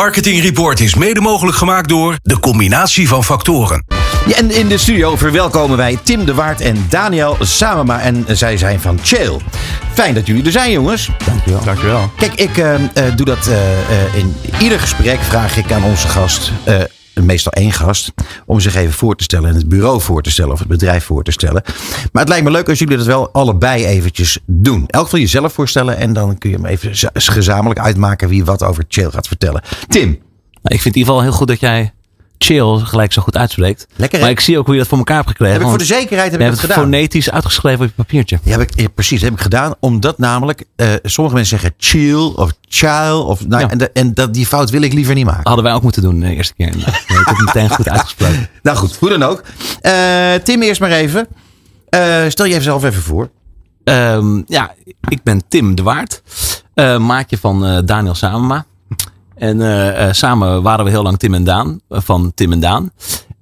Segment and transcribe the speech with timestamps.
[0.00, 3.84] Marketing Report is mede mogelijk gemaakt door de combinatie van factoren.
[4.26, 8.00] Ja, en in de studio verwelkomen wij Tim de Waard en Daniel Samema.
[8.00, 9.36] En zij zijn van Chill.
[9.94, 11.10] Fijn dat jullie er zijn, jongens.
[11.26, 11.64] Dankjewel.
[11.64, 12.10] Dankjewel.
[12.16, 15.20] Kijk, ik uh, uh, doe dat uh, in ieder gesprek.
[15.20, 16.52] Vraag ik aan onze gast,
[17.14, 18.12] meestal één gast,
[18.46, 19.48] om zich even voor te stellen.
[19.48, 21.62] En het bureau voor te stellen of het bedrijf voor te stellen.
[22.12, 24.84] Maar het lijkt me leuk als jullie dat wel allebei eventjes doen.
[24.86, 25.96] Elk van jezelf voorstellen.
[25.96, 29.62] En dan kun je hem even gezamenlijk uitmaken wie wat over Chill gaat vertellen.
[29.88, 30.08] Tim.
[30.62, 31.92] Nou, ik vind in ieder geval heel goed dat jij
[32.44, 33.86] chill gelijk zo goed uitspreekt.
[33.96, 35.54] Lekker, maar ik zie ook hoe je dat voor elkaar hebt gekregen.
[35.54, 36.78] Heb ik voor de zekerheid heb ik het gedaan.
[36.78, 38.38] fonetisch uitgeschreven op je papiertje.
[38.42, 39.22] Ja, heb ik, ja, precies.
[39.22, 39.74] Heb ik gedaan.
[39.80, 43.24] Omdat namelijk uh, sommige mensen zeggen chill of child.
[43.24, 43.70] Of, nou, ja.
[43.70, 45.42] En, de, en dat, die fout wil ik liever niet maken.
[45.44, 46.76] Hadden wij ook moeten doen de eerste keer.
[46.76, 48.48] Ik heb het meteen goed uitgesproken.
[48.62, 49.42] nou goed, hoe dan ook.
[49.82, 51.26] Uh, Tim, eerst maar even.
[51.90, 53.30] Uh, stel je jezelf even voor.
[53.84, 54.74] Um, ja,
[55.08, 56.22] ik ben Tim de Waard.
[56.98, 58.66] maatje van Daniel Samema.
[59.40, 62.90] En uh, samen waren we heel lang Tim en Daan, van Tim en Daan.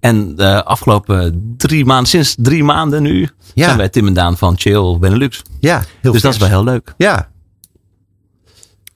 [0.00, 3.64] En de afgelopen drie maanden, sinds drie maanden nu, ja.
[3.64, 5.42] zijn wij Tim en Daan van Chill Benelux.
[5.60, 6.94] Ja, heel Dus dat is wel heel leuk.
[6.96, 7.28] Ja.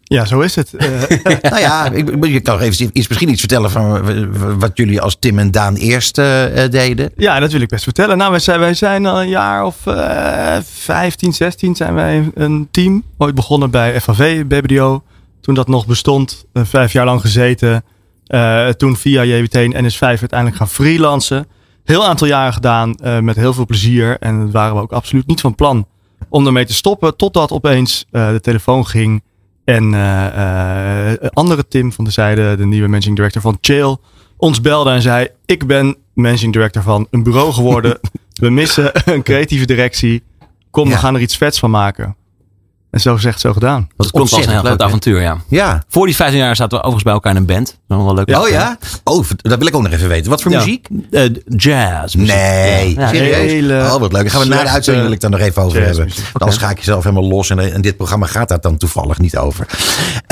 [0.03, 0.73] Ja, zo is het.
[1.43, 5.39] nou ja, ik, je kan even iets, misschien iets vertellen van wat jullie als Tim
[5.39, 7.11] en Daan eerst uh, deden.
[7.17, 8.19] Ja, dat wil ik best vertellen.
[8.19, 12.69] Nou, wij zijn, wij zijn al een jaar of uh, 15, 16 zijn wij een
[12.71, 13.05] team.
[13.19, 15.03] Ooit begonnen bij FAV, BBDO
[15.43, 17.85] toen dat nog bestond, uh, vijf jaar lang gezeten.
[18.27, 21.47] Uh, toen via JWT en NS5 uiteindelijk gaan freelancen.
[21.85, 24.19] Heel aantal jaren gedaan uh, met heel veel plezier.
[24.19, 25.87] En dat waren we ook absoluut niet van plan
[26.29, 27.17] om ermee te stoppen.
[27.17, 29.23] Totdat opeens de telefoon ging.
[29.65, 33.97] En een andere Tim van de zijde, de nieuwe managing director van Chill,
[34.37, 37.99] ons belde en zei: Ik ben managing director van een bureau geworden.
[38.41, 40.23] we missen een creatieve directie.
[40.71, 40.95] Kom, ja.
[40.95, 42.17] we gaan er iets vets van maken.
[42.93, 43.89] En zo gezegd, zo gedaan.
[43.97, 45.37] Dat komt als een heel groot avontuur, ja.
[45.49, 45.83] Ja.
[45.89, 47.79] Voor die 15 jaar zaten we overigens bij elkaar in een band.
[47.89, 48.39] Dat was wel leuk.
[48.39, 48.79] Oh ja?
[49.05, 50.31] Oh, dat wil ik ook nog even weten.
[50.31, 50.59] Wat voor ja.
[50.59, 50.89] muziek?
[51.11, 52.15] Uh, jazz.
[52.15, 52.35] Muziek.
[52.35, 52.95] Nee.
[52.95, 53.09] Ja.
[53.09, 53.37] Serieus?
[53.37, 54.23] Hele oh, wat leuk.
[54.23, 56.09] Dan gaan we na de uitzending wil ik dan nog even over hebben.
[56.33, 57.51] Dan ga ik jezelf helemaal los.
[57.51, 59.67] En, en dit programma gaat daar dan toevallig niet over.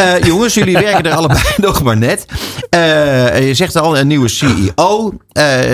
[0.01, 2.25] Uh, jongens, jullie werken er allebei nog maar net.
[2.75, 5.13] Uh, je zegt al een nieuwe CEO.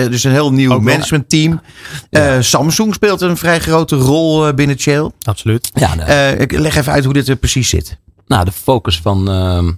[0.09, 1.61] dus een heel nieuw managementteam.
[2.09, 2.41] Ja.
[2.41, 5.11] Samsung speelt een vrij grote rol binnen Chill.
[5.21, 5.71] Absoluut.
[5.73, 7.97] Ja, ik leg even uit hoe dit er precies zit.
[8.27, 9.71] Nou, de focus van, uh,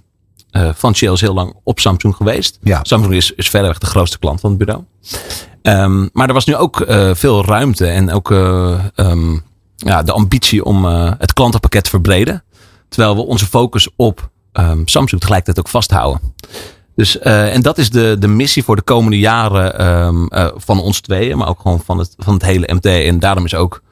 [0.62, 2.58] uh, van Shell is heel lang op Samsung geweest.
[2.62, 2.80] Ja.
[2.82, 4.84] Samsung is, is verreweg de grootste klant van het bureau.
[5.62, 9.42] Um, maar er was nu ook uh, veel ruimte en ook um,
[9.76, 12.44] ja, de ambitie om het klantenpakket te verbreden.
[12.88, 16.34] Terwijl we onze focus op um, Samsung tegelijkertijd ook vasthouden.
[16.96, 21.48] Dus, en dat is de, de missie voor de komende jaren van ons tweeën, maar
[21.48, 22.84] ook gewoon van het, van het hele MT.
[22.84, 23.82] En daarom is ook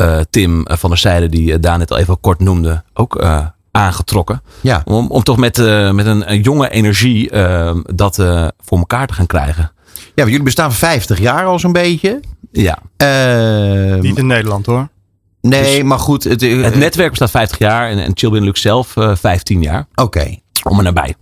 [0.00, 3.46] uh, Tim van der Zijde, die uh, Daan net al even kort noemde, ook uh,
[3.70, 4.42] aangetrokken.
[4.60, 4.82] Ja.
[4.84, 5.56] Om, om toch met,
[5.92, 7.30] met een, een, jonge energie
[7.94, 8.16] dat
[8.60, 9.72] voor elkaar te gaan krijgen.
[10.14, 12.20] Ja, jullie bestaan 50 jaar al zo'n beetje.
[12.52, 12.78] Ja.
[14.00, 14.88] Niet in Nederland hoor.
[15.40, 16.24] Nee, dus maar goed.
[16.24, 19.86] Het, het, netwerk bestaat 50 jaar en, en Chill Benelux zelf 15 jaar.
[19.90, 20.02] Oké.
[20.02, 20.42] Okay.
[20.62, 21.14] Om er nabij.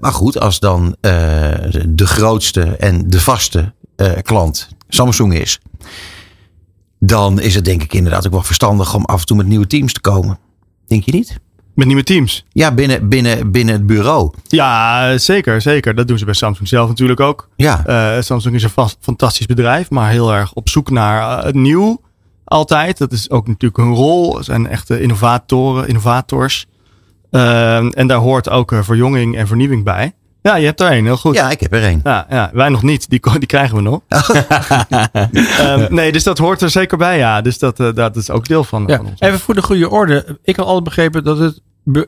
[0.00, 3.72] maar goed, als dan de grootste en de vaste
[4.22, 5.60] klant Samsung is
[7.06, 9.66] dan is het denk ik inderdaad ook wel verstandig om af en toe met nieuwe
[9.66, 10.38] teams te komen.
[10.86, 11.38] Denk je niet?
[11.74, 12.44] Met nieuwe teams?
[12.52, 14.32] Ja, binnen, binnen, binnen het bureau.
[14.46, 15.94] Ja, zeker, zeker.
[15.94, 17.48] Dat doen ze bij Samsung zelf natuurlijk ook.
[17.56, 17.84] Ja.
[18.16, 21.54] Uh, Samsung is een vast, fantastisch bedrijf, maar heel erg op zoek naar uh, het
[21.54, 22.00] nieuw.
[22.44, 22.98] Altijd.
[22.98, 24.36] Dat is ook natuurlijk hun rol.
[24.36, 26.66] Ze zijn echte innovatoren, innovators.
[27.30, 30.14] Uh, en daar hoort ook verjonging en vernieuwing bij.
[30.48, 31.34] Ja, je hebt er één, heel goed.
[31.34, 32.00] Ja, ik heb er één.
[32.04, 34.00] Ja, ja, wij nog niet, die, die krijgen we nog.
[35.60, 37.40] um, nee, dus dat hoort er zeker bij, ja.
[37.40, 39.20] Dus dat, uh, dat is ook deel van, ja, van ons.
[39.20, 40.38] Even voor de goede orde.
[40.42, 41.60] Ik had altijd begrepen dat het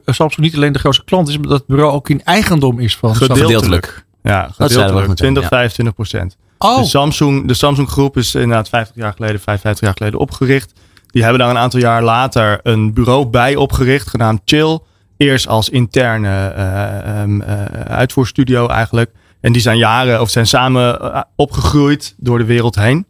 [0.05, 2.97] Samsung niet alleen de grootste klant is, maar dat het bureau ook in eigendom is
[2.97, 3.47] van gedeeltelijk.
[3.47, 4.05] gedeeltelijk.
[4.23, 5.15] Ja, gedeeltelijk.
[5.15, 5.49] 20, ja.
[5.49, 6.37] 25 procent.
[6.59, 6.79] Oh.
[6.79, 10.73] De, Samsung, de Samsung groep is inderdaad 50 jaar geleden, 55 jaar geleden opgericht.
[11.07, 14.79] Die hebben daar een aantal jaar later een bureau bij opgericht, genaamd Chill.
[15.17, 19.11] Eerst als interne uh, um, uh, uitvoerstudio eigenlijk.
[19.41, 23.07] En die zijn jaren of zijn samen opgegroeid door de wereld heen.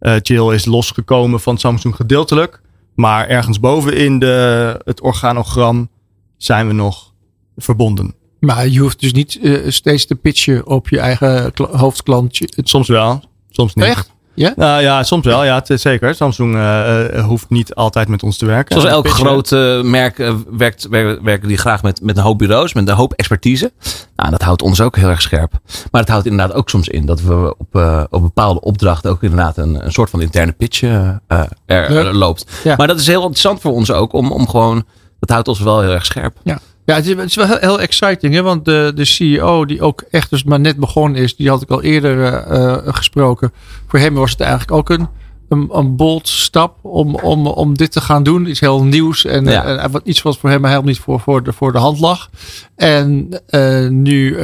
[0.00, 2.60] Chill is losgekomen van Samsung gedeeltelijk.
[2.94, 5.88] Maar ergens bovenin de, het organogram
[6.36, 7.12] zijn we nog
[7.56, 8.14] verbonden.
[8.40, 12.38] Maar je hoeft dus niet steeds te pitchen op je eigen hoofdklant.
[12.56, 13.84] Soms wel, soms niet.
[13.84, 14.14] Echt?
[14.36, 14.52] Ja?
[14.56, 15.44] Nou ja, soms wel.
[15.44, 16.14] Ja, het, zeker.
[16.14, 18.80] Samsung uh, hoeft niet altijd met ons te werken.
[18.80, 22.38] Zoals elk groot uh, merk uh, werkt, werken, werken die graag met, met een hoop
[22.38, 23.72] bureaus, met een hoop expertise.
[24.16, 25.52] Nou, dat houdt ons ook heel erg scherp.
[25.90, 27.74] Maar het houdt inderdaad ook soms in dat we op,
[28.10, 31.20] op bepaalde opdrachten ook inderdaad een, een soort van interne pitch er
[31.66, 32.12] ja.
[32.12, 32.46] loopt.
[32.64, 32.74] Ja.
[32.76, 34.84] Maar dat is heel interessant voor ons ook om, om gewoon,
[35.20, 36.36] dat houdt ons wel heel erg scherp.
[36.42, 36.58] Ja.
[36.86, 38.42] Ja, het is, het is wel heel, heel exciting, hè?
[38.42, 41.70] want de, de CEO die ook echt dus maar net begonnen is, die had ik
[41.70, 43.52] al eerder eh, eh, gesproken.
[43.86, 45.08] Voor hem was het eigenlijk ook een,
[45.48, 48.46] een, een bold stap om, om, om dit te gaan doen.
[48.46, 49.64] Iets heel nieuws en, Ja.
[49.64, 52.30] en wat iets wat voor hem helemaal niet voor, voor, de, voor de hand lag.
[52.76, 54.36] En eh, nu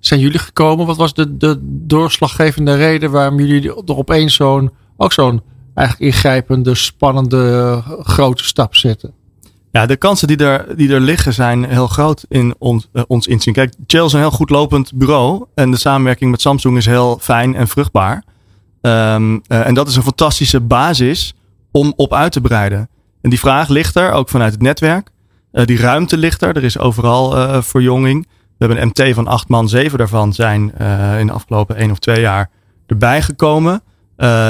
[0.00, 0.86] zijn jullie gekomen.
[0.86, 5.42] Wat was de, de doorslaggevende reden waarom jullie er opeens zo'n, ook zo'n
[5.74, 9.20] eigenlijk ingrijpende, spannende, grote stap zetten?
[9.72, 13.26] Ja, de kansen die er, die er liggen zijn heel groot in ons, eh, ons
[13.26, 13.52] inzien.
[13.52, 15.44] Kijk, Shell is een heel goed lopend bureau.
[15.54, 18.24] En de samenwerking met Samsung is heel fijn en vruchtbaar.
[18.80, 21.34] Ehm, eh, en dat is een fantastische basis
[21.70, 22.88] om op uit te breiden.
[23.20, 25.10] En die vraag ligt er, ook vanuit het netwerk.
[25.52, 26.56] Eh, die ruimte ligt er.
[26.56, 28.26] Er is overal verjonging.
[28.58, 29.68] We hebben een MT van acht man.
[29.68, 30.62] Zeven daarvan zijn
[31.18, 32.50] in de afgelopen één of twee jaar
[32.86, 33.82] erbij gekomen.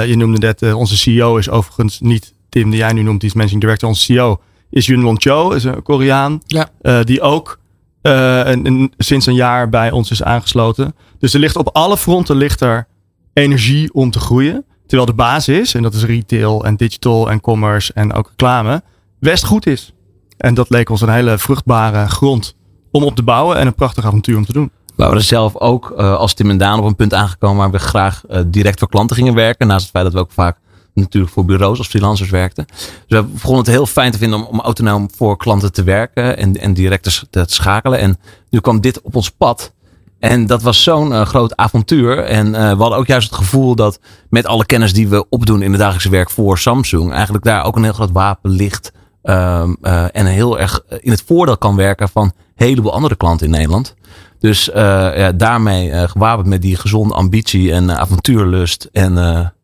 [0.06, 3.34] Je noemde net, onze CEO is overigens niet Tim, die jij nu noemt, die is
[3.34, 3.88] managing director.
[3.88, 4.40] Onze CEO
[4.72, 6.40] is Yunwon Cho, is een Koreaan.
[6.46, 6.68] Ja.
[6.80, 7.58] eh, die ook
[8.02, 10.94] eh, een, een- sinds een jaar bij ons is aangesloten.
[11.18, 12.86] Dus er ligt op alle fronten ligt er
[13.32, 14.64] energie om te groeien.
[14.86, 18.82] Terwijl de basis, en dat is retail en digital en commerce en ook reclame,
[19.20, 19.92] best goed is.
[20.36, 22.56] En dat leek ons een hele vruchtbare grond
[22.90, 24.70] om op te bouwen en een prachtig avontuur om te doen.
[24.96, 27.78] We waren zelf ook eh, als Tim en Daan op een punt aangekomen waar we
[27.78, 29.66] graag direct voor klanten gingen werken.
[29.66, 30.58] Naast het feit dat we ook vaak
[30.94, 32.66] natuurlijk voor bureaus als freelancers werkten.
[33.06, 36.36] Dus we begonnen het heel fijn te vinden om, om autonoom voor klanten te werken
[36.36, 37.98] en, en direct te, schakelen.
[37.98, 38.18] En
[38.50, 39.72] nu kwam dit op ons pad.
[40.18, 42.18] En dat was zo'n eh, groot avontuur.
[42.18, 44.00] En eh, we hadden ook juist het gevoel dat
[44.30, 47.76] met alle kennis die we opdoen in het dagelijkse werk voor Samsung, eigenlijk daar ook
[47.76, 48.92] een heel groot wapen ligt.
[49.22, 53.46] ehm, eh, en heel erg in het voordeel kan werken van een heleboel andere klanten
[53.46, 53.94] in Nederland.
[54.38, 58.88] Dus ja, daarmee gewapend met die gezonde ambitie en avontuurlust.
[58.92, 59.14] En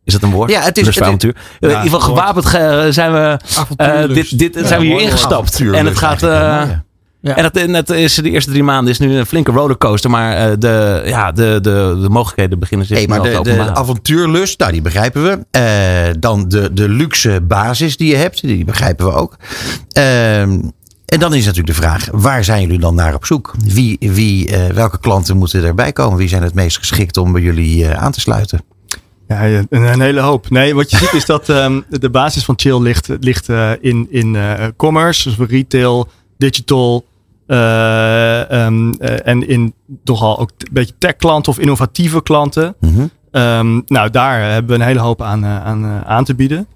[0.08, 0.50] is dat een woord?
[0.50, 1.42] Ja, het is- Lust voor het is- avontuur.
[1.60, 4.38] in ieder geval gewapend ge- zijn we, eh, Avontuurlust.
[4.38, 5.60] dit, dit, zijn we hier ingestapt.
[5.60, 6.22] En het gaat.
[6.22, 6.28] eh,
[7.20, 7.36] ja.
[7.36, 10.10] En dat, en dat is de eerste drie maanden is nu een flinke rollercoaster.
[10.10, 14.72] Maar eh, de, ja, de, de, de mogelijkheden beginnen zich Hey, maar de, avontuurlust, nou,
[14.72, 15.46] die begrijpen we.
[15.50, 19.36] Eh, dan de, de luxe basis die je hebt, die begrijpen we ook.
[19.92, 20.58] Ehm,
[21.06, 23.54] en dan is natuurlijk de vraag, waar zijn jullie dan naar op zoek?
[23.64, 26.18] Wie, wie, eh, welke klanten moeten erbij komen?
[26.18, 28.60] Wie zijn het meest geschikt om bij jullie eh, aan te sluiten?
[29.28, 30.50] Ja, een, een hele hoop.
[30.50, 34.06] Nee, wat je ziet is dat ehm, de basis van Chill ligt, ligt eh, in,
[34.10, 36.08] in eh, commerce, dus retail,
[36.38, 37.04] digital.
[37.46, 42.74] eh, ehm, eh, en in toch al ook een beetje tech klanten of innovatieve klanten.
[42.80, 43.06] Mhm.
[43.30, 46.66] Ehm, nou, daar hebben we een hele hoop aan, aan, aan te bieden.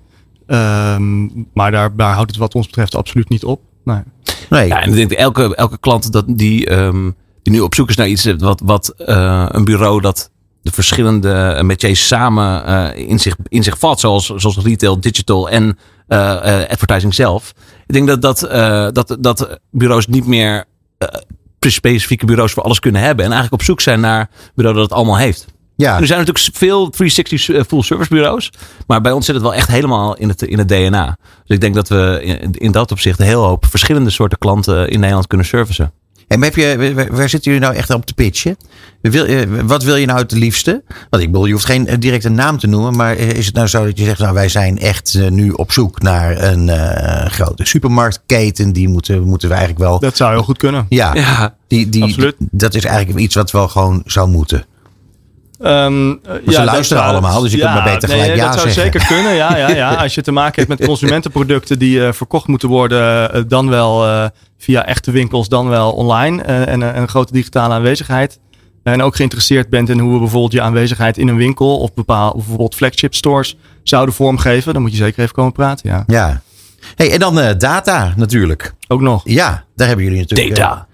[0.46, 1.22] Ehm,
[1.54, 3.60] maar daar, daar houdt het wat ons betreft absoluut niet op.
[3.84, 4.02] Nee.
[4.50, 7.10] Nee, Ja, en ik denk dat elke, elke klant dat die, ehm,
[7.42, 10.30] die nu op zoek is naar iets wat, wat eh, een bureau dat
[10.62, 15.78] de verschillende métiers samen eh, in, zich, in zich vat, zoals, zoals retail, digital en
[16.12, 17.52] eh, eh, advertising zelf.
[17.86, 20.64] Ik denk dat, dat, eh, dat, dat bureaus niet meer
[20.98, 21.08] eh,
[21.60, 23.24] specifieke bureaus voor alles kunnen hebben.
[23.24, 25.46] En eigenlijk op zoek zijn naar een bureau dat het allemaal heeft.
[25.76, 26.00] ja.
[26.00, 28.50] Er zijn natuurlijk veel 360 full service bureaus.
[28.86, 31.16] Maar bij ons zit het wel echt helemaal in het, in het DNA.
[31.44, 34.88] Dus ik denk dat we in, in dat opzicht een heel hoop verschillende soorten klanten
[34.88, 35.92] in Nederland kunnen servicen.
[36.32, 38.56] En heb je, waar, waar zitten jullie nou echt op te pitchen?
[39.00, 40.82] Wil, eh, wat wil je nou het liefste?
[41.10, 42.96] Want ik bedoel, je hoeft geen eh, directe naam te noemen.
[42.96, 45.72] Maar eh, is het nou zo dat je zegt, nou wij zijn echt nu op
[45.72, 48.72] zoek naar een eh, grote supermarktketen.
[48.72, 49.98] Die moeten, moeten we eigenlijk wel...
[49.98, 50.86] Dat zou heel goed kunnen.
[50.88, 52.34] Ja, Ja, die, die, absoluut.
[52.38, 54.64] dat is eigenlijk iets wat wel gewoon zou moeten.
[55.60, 58.60] Ehm, eh, ze luisteren zou- allemaal, dus je kunt maar beter gelijk nee, ja Dat
[58.60, 59.94] zou zeker kunnen, ja, ja, ja.
[60.02, 64.26] Als je te maken hebt met consumentenproducten die verkocht moeten worden, dan wel eh,
[64.62, 66.42] via echte winkels, dan wel online.
[66.42, 68.38] eh, en eh, een grote digitale aanwezigheid.
[68.82, 72.32] En ook geïnteresseerd bent in hoe we bijvoorbeeld je aanwezigheid in een winkel of bepaal,
[72.34, 74.72] bijvoorbeeld flagship stores zouden vormgeven.
[74.72, 76.04] Dan moet je zeker even komen praten, ja.
[76.06, 76.42] Ja.
[76.94, 78.72] Hey, en dan eh, data natuurlijk.
[78.88, 79.20] Ook nog.
[79.24, 80.86] Ja, daar hebben jullie natuurlijk eh, data.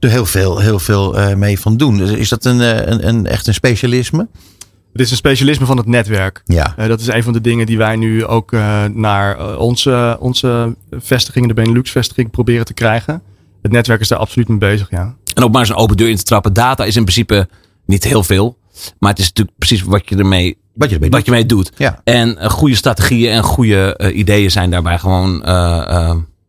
[0.00, 2.00] er heel veel, heel veel eh, mee van doen.
[2.00, 4.28] Is dat een, eh, een, een, echt een specialisme?
[4.96, 6.42] Het is een specialisme van het netwerk.
[6.44, 6.74] Ja.
[6.76, 10.16] Eh, dat is een van de dingen die wij nu ook eh, naar eh, onze,
[10.20, 13.22] onze vestiging, de Benelux-vestiging, proberen te krijgen.
[13.62, 15.14] Het netwerk is daar absoluut mee bezig, ja.
[15.34, 16.52] En ook maar eens een open deur in te trappen.
[16.52, 17.48] Data is in principe
[17.84, 18.58] niet heel veel.
[18.98, 21.72] Maar het is natuurlijk precies wat je ermee, Wat je ermee wat je mee doet.
[21.76, 22.00] Ja.
[22.04, 25.42] En goede strategieën en goede ideeën zijn daarbij gewoon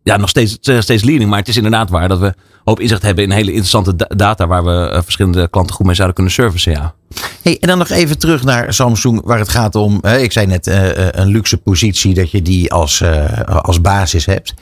[0.07, 1.29] ja, nog steeds, eh, steeds leading.
[1.29, 2.33] Maar het is inderdaad waar dat we
[2.63, 5.95] hoop inzicht hebben in hele interessante da- data waar we eh, verschillende klanten goed mee
[5.95, 6.71] zouden kunnen servicen.
[6.71, 6.93] Ja.
[7.41, 9.97] Hey, en dan nog even terug naar Samsung, waar het gaat om.
[10.01, 13.03] Hè, ik zei net eh, een luxe positie dat je die als,
[13.45, 14.53] als basis hebt.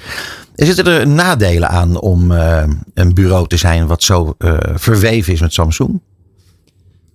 [0.56, 2.32] Zitten er nadelen aan om
[2.94, 4.36] een bureau te zijn wat zo
[4.76, 6.00] verweven is met Samsung?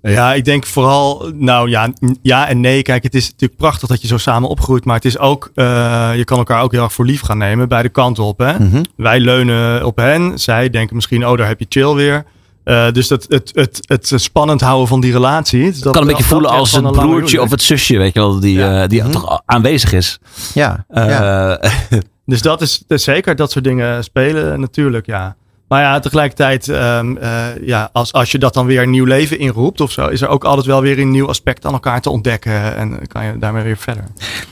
[0.02, 1.92] Ja, ik denk vooral, nou ja,
[2.23, 2.83] ja en nee.
[2.83, 4.85] Kijk, het is natuurlijk prachtig dat je zo samen opgroeit.
[4.85, 7.69] Maar het is ook, eh, je kan elkaar ook heel erg voor lief gaan nemen.
[7.69, 8.38] Beide kanten op.
[8.38, 8.59] Hè?
[8.59, 8.83] Mhm.
[8.97, 10.38] Wij leunen op hen.
[10.38, 12.25] Zij denken misschien, oh, daar heb je chill weer.
[12.64, 15.62] Eh, dus dat, het, het, het spannend houden van die relatie.
[15.71, 18.40] dus dat- kan een beetje voelen als het broertje of het zusje, weet je wel,
[18.40, 18.83] die, Ja.
[18.83, 19.11] eh, die Mhm.
[19.11, 20.19] toch aanwezig is.
[20.54, 21.61] Ja, Eh, ja.
[22.26, 25.37] Dus dat is, dat is zeker dat soort dingen spelen natuurlijk, ja.
[25.70, 29.38] Maar ja, tegelijkertijd, ehm, eh, ja, als, als je dat dan weer een nieuw leven
[29.38, 32.10] inroept of zo, is er ook altijd wel weer een nieuw aspect aan elkaar te
[32.10, 32.76] ontdekken.
[32.76, 34.04] En kan je daarmee weer verder.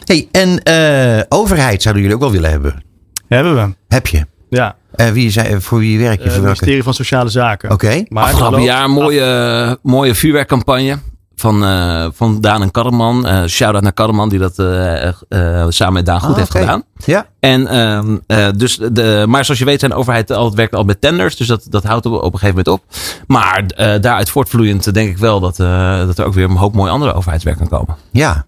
[0.04, 2.82] Hey, en eh, overheid zouden jullie ook wel willen hebben.
[3.28, 3.74] Hebben we.
[3.88, 4.26] Heb je?
[4.50, 6.16] Ja, Eh, wie zijn, voor wie werk je?
[6.16, 6.46] voor het welke?
[6.46, 7.70] ministerie van Sociale Zaken.
[7.70, 8.04] Oké.
[8.08, 10.98] Maar Afgelopen jaar een mooie, mooie vuurwerkcampagne
[11.40, 13.26] van, eh, van Daan en Karreman.
[13.26, 16.82] Eh Shout-out naar Karreman die dat eh, eh, samen met Daan goed Ah, heeft gedaan.
[17.04, 17.26] Ja.
[17.40, 20.84] En, ehm, eh, dus de, maar zoals je weet zijn de overheid altijd, werkt al
[20.84, 21.36] met tenders.
[21.36, 22.82] Dus dat, dat houdt op, op een gegeven moment op.
[23.26, 26.74] Maar eh, daaruit voortvloeiend denk ik wel dat, eh, dat er ook weer een hoop
[26.74, 27.96] mooi andere overheidswerk kan komen.
[28.12, 28.46] Ja.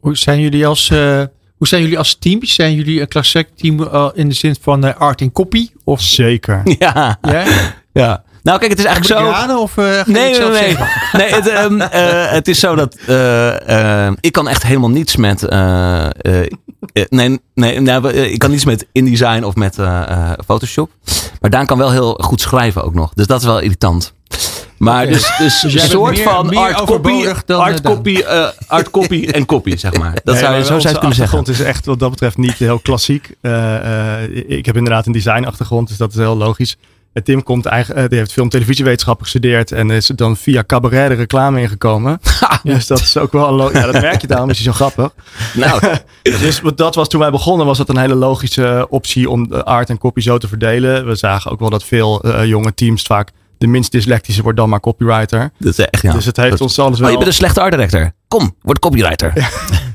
[0.00, 1.22] Hoe zijn jullie als, eh,
[1.56, 2.44] hoe zijn jullie als team?
[2.44, 5.68] Zijn jullie een klassiek team eh, in de zin van art en copy?
[5.84, 6.62] Of Zeker.
[6.78, 7.44] Ja, ja?
[7.92, 8.22] ja.
[8.42, 9.30] Nou kijk, het is eigenlijk zo...
[9.30, 10.76] raden of eh, ga je Nee, nee, nee.
[11.12, 15.16] nee het, ehm, eh, het is zo dat eh, eh, ik kan echt helemaal niets
[15.16, 15.42] met.
[15.42, 16.10] eh, eh,
[16.92, 20.90] eh, nee, nee, nou, ik kan niets met InDesign of met eh, eh, Photoshop.
[21.40, 23.10] Maar Daan kan wel heel goed schrijven ook nog.
[23.14, 24.12] Dus dat is wel irritant.
[24.78, 28.22] Maar dus, dus, Dus een bent soort meer- van meer art copy, dan, art copy,
[28.66, 30.12] art copy en copy, zeg maar.
[30.24, 31.38] Dat Nee, zou je, zo zou je kunnen zeggen.
[31.38, 33.30] achtergrond is echt wat dat betreft niet heel klassiek.
[33.40, 36.76] Eh, eh, ik heb inderdaad een designachtergrond, dus dat is heel logisch.
[37.18, 40.64] En Tim komt eigenlijk, eh, die heeft film- en televisiewetenschap gestudeerd en is dan via
[40.66, 42.20] cabaret de reclame ingekomen.
[42.62, 45.10] Dus dat is ook wel een ja, dat merk je daarom is hij zo grappig.
[45.54, 45.80] Nou,
[46.22, 49.64] Dus wat dat was toen wij begonnen, was dat een hele logische optie om de
[49.64, 51.06] art en copy zo te verdelen.
[51.06, 54.68] We zagen ook wel dat veel eh, jonge teams vaak de minst dyslectische wordt dan
[54.68, 55.50] maar copywriter.
[55.58, 56.12] dat is echt, ja.
[56.12, 57.10] Dus het heeft Dat- ons alles Oh, wel.
[57.10, 58.10] je bent een slechte art director.
[58.28, 59.32] Kom, word copywriter.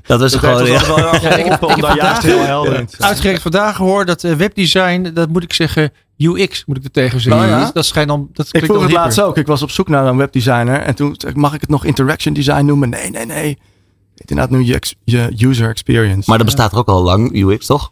[0.06, 0.66] Dat is dat gewoon.
[0.66, 0.86] ja.
[0.88, 2.86] wel Ja, ik heb- geholpen ik om heb daar juist vandaag- heel helder.
[3.00, 7.20] Uitgerekend vandaag gehoord dat eh, webdesign, dat moet ik zeggen, UX moet ik er tegen
[7.20, 7.42] zeggen.
[7.44, 7.72] Oh ja?
[7.74, 8.30] Dat- schijnt dan.
[8.34, 9.38] Dat Ik klinkt vroeg het laatst ook.
[9.38, 10.80] Ik was op zoek naar een webdesigner.
[10.82, 12.90] En toen zei ik, mag ik het nog interaction design noemen?
[12.90, 13.50] Nee, nee, nee.
[13.50, 14.66] Het is inderdaad nu
[15.04, 16.30] je, user experience.
[16.30, 17.90] Maar dat bestaat er ook al lang, UX, toch?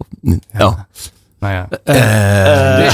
[0.58, 0.80] Oh.
[1.40, 1.68] nou ja.
[1.84, 1.96] Eh,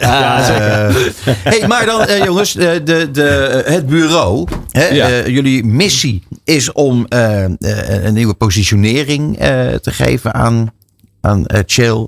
[0.00, 0.96] Ja, zeker.
[0.96, 4.46] eh, hey, maar dan, eh, jongens, eh, de, de, eh, het bureau.
[4.70, 5.08] Hè, Ja.
[5.08, 10.72] eh, jullie missie is om eh, eh, een nieuwe positionering eh, te geven aan,
[11.20, 12.06] aan eh, Chill.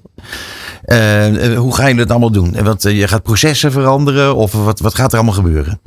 [0.91, 2.63] Eh, hoe gaan jullie dat allemaal doen?
[2.63, 5.81] Want eh, je gaat processen veranderen of wat, wat gaat er allemaal gebeuren?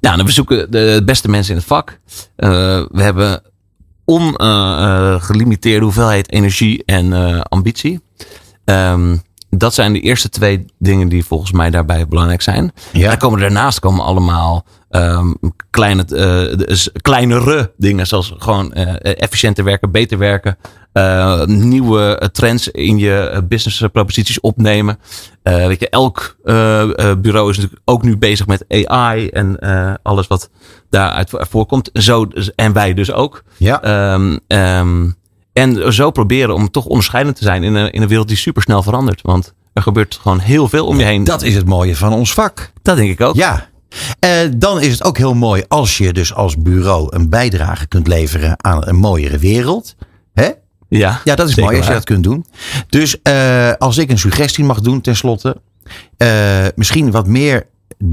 [0.00, 2.00] Nou, dan we zoeken de beste mensen in het vak.
[2.36, 3.42] We hebben
[4.04, 7.12] ongelimiteerde hoeveelheid energie en
[7.42, 8.00] ambitie.
[8.64, 9.16] Ehm,
[9.50, 12.72] dat zijn de eerste twee dingen die volgens mij daarbij belangrijk zijn.
[12.92, 13.10] Ja.
[13.10, 15.32] En komen daarnaast komen allemaal ehm,
[15.70, 16.04] kleine,
[16.56, 18.06] dus kleinere dingen.
[18.06, 20.56] Zoals gewoon efficiënter werken, beter werken.
[20.92, 24.98] Eh, nieuwe eh, trends in je eh, business proposities opnemen.
[25.42, 26.36] Weet je, elk
[27.18, 29.58] bureau is natuurlijk ook nu bezig met AI en
[30.02, 30.50] alles wat
[30.90, 31.90] daaruit vo- voorkomt.
[31.92, 33.42] Zo, en wij dus ook.
[33.56, 33.82] Ja.
[33.82, 35.10] Ehm, ehm,
[35.52, 38.62] en zo proberen om toch onderscheidend te zijn in een, in een wereld die super
[38.62, 39.22] snel verandert.
[39.22, 41.24] Want er gebeurt gewoon heel veel om je heen.
[41.24, 42.72] Dat is het mooie van ons vak.
[42.82, 43.34] dat denk ik ook.
[43.34, 43.68] Ja.
[44.56, 48.64] Dan is het ook heel mooi als je dus als bureau een bijdrage kunt leveren
[48.64, 49.94] aan een mooiere wereld.
[50.32, 50.48] Hè?
[50.90, 52.46] Ja, Ja, dat is mooi als je dat kunt doen.
[52.88, 55.56] Dus eh, als ik een suggestie mag doen tenslotte.
[56.16, 57.66] eh misschien wat meer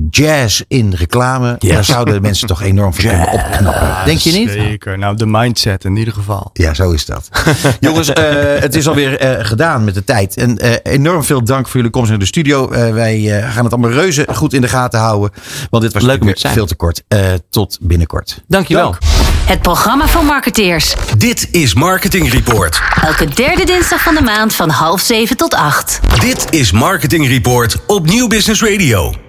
[0.09, 1.55] jazz in reclame.
[1.59, 3.95] Daar zouden mensen toch enorm voor kunnen opknappen.
[4.05, 4.49] Denk je niet?
[4.49, 4.97] Zeker.
[4.97, 6.49] Nou, de mindset in ieder geval.
[6.53, 7.29] Ja, zo is dat.
[7.79, 8.25] Jongens, eh,
[8.59, 10.37] het is alweer eh, gedaan met de tijd.
[10.37, 12.69] En eh, enorm veel dank voor jullie komst naar de studio.
[12.93, 15.31] Wij gaan het allemaal reuze goed in de gaten houden.
[15.69, 16.53] Want dit was Leuk om natuurlijk hier te zijn.
[16.53, 17.03] veel te kort.
[17.07, 18.43] Eh, tot binnenkort.
[18.47, 18.91] Dankjewel.
[18.91, 18.97] Dank.
[19.45, 20.95] Het programma van marketeers.
[21.17, 22.81] Dit is Marketing Report.
[23.03, 25.99] Elke derde dinsdag van de maand van half zeven tot acht.
[26.19, 29.26] Dit is Marketing Report op Nieuw Business Radio.